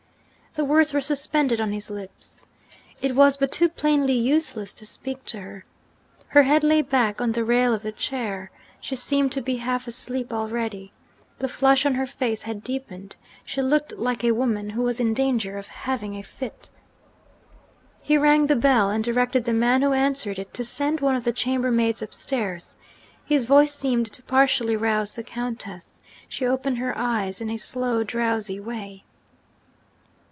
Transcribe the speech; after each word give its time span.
The 0.53 0.65
words 0.65 0.91
were 0.91 0.99
suspended 0.99 1.61
on 1.61 1.71
his 1.71 1.89
lips. 1.89 2.45
It 3.01 3.15
was 3.15 3.37
but 3.37 3.53
too 3.53 3.69
plainly 3.69 4.15
useless 4.15 4.73
to 4.73 4.85
speak 4.85 5.23
to 5.27 5.39
her. 5.39 5.63
Her 6.27 6.43
head 6.43 6.61
lay 6.65 6.81
back 6.81 7.21
on 7.21 7.31
the 7.31 7.45
rail 7.45 7.73
of 7.73 7.83
the 7.83 7.93
chair. 7.93 8.51
She 8.81 8.97
seemed 8.97 9.31
to 9.31 9.39
be 9.41 9.55
half 9.55 9.87
asleep 9.87 10.33
already. 10.33 10.91
The 11.39 11.47
flush 11.47 11.85
on 11.85 11.93
her 11.93 12.05
face 12.05 12.41
had 12.41 12.65
deepened: 12.65 13.15
she 13.45 13.61
looked 13.61 13.93
like 13.97 14.25
a 14.25 14.33
woman 14.33 14.71
who 14.71 14.81
was 14.81 14.99
in 14.99 15.13
danger 15.13 15.57
of 15.57 15.67
having 15.67 16.17
a 16.17 16.21
fit. 16.21 16.69
He 18.01 18.17
rang 18.17 18.47
the 18.47 18.57
bell, 18.57 18.89
and 18.89 19.01
directed 19.01 19.45
the 19.45 19.53
man 19.53 19.81
who 19.81 19.93
answered 19.93 20.37
it 20.37 20.53
to 20.55 20.65
send 20.65 20.99
one 20.99 21.15
of 21.15 21.23
the 21.23 21.31
chambermaids 21.31 22.01
upstairs. 22.01 22.75
His 23.23 23.45
voice 23.45 23.73
seemed 23.73 24.11
to 24.11 24.21
partially 24.23 24.75
rouse 24.75 25.15
the 25.15 25.23
Countess; 25.23 26.01
she 26.27 26.45
opened 26.45 26.77
her 26.79 26.93
eyes 26.97 27.39
in 27.39 27.49
a 27.49 27.55
slow 27.55 28.03
drowsy 28.03 28.59
way. 28.59 29.05